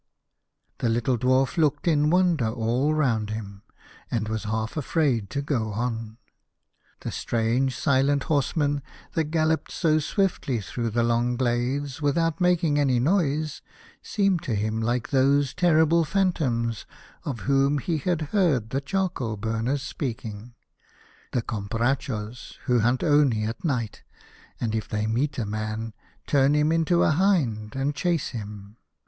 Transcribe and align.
The 0.79 0.89
little 0.89 1.15
Dwarf 1.15 1.57
looked 1.57 1.87
in 1.87 2.09
wonder 2.09 2.47
all 2.47 2.91
round 2.95 3.29
him, 3.29 3.61
and 4.09 4.27
was 4.27 4.45
half 4.45 4.75
afraid 4.75 5.29
to 5.29 5.43
go 5.43 5.73
on. 5.73 6.17
The 7.01 7.11
strange 7.11 7.77
silent 7.77 8.23
horsemen 8.23 8.81
that 9.13 9.25
galloped 9.25 9.71
so 9.71 9.99
swiftly 9.99 10.59
through 10.59 10.89
the 10.89 11.03
long 11.03 11.37
glades 11.37 12.01
without 12.01 12.39
53 12.39 12.47
A 12.47 12.49
House 12.49 12.57
of 12.57 12.63
Pomegranates. 12.63 12.63
making 12.63 12.79
any 12.79 12.99
noise, 12.99 13.61
seemed 14.01 14.41
to 14.41 14.55
him 14.55 14.81
like 14.81 15.09
those 15.09 15.53
terrible 15.53 16.03
phantoms 16.03 16.87
of 17.23 17.41
whom 17.41 17.77
he 17.77 17.99
had 17.99 18.21
heard 18.33 18.71
the 18.71 18.81
charcoal 18.81 19.37
burners 19.37 19.83
speaking— 19.83 20.55
the 21.31 21.43
Comprachos, 21.43 22.57
who 22.65 22.79
hunt 22.79 23.03
only 23.03 23.43
at 23.43 23.63
night, 23.63 24.01
and 24.59 24.73
if 24.73 24.89
they 24.89 25.05
meet 25.05 25.37
a 25.37 25.45
man, 25.45 25.93
turn 26.25 26.55
him 26.55 26.71
into 26.71 27.03
a 27.03 27.11
hind, 27.11 27.75
and 27.75 27.93
chase 27.93 28.29
him. 28.29 28.77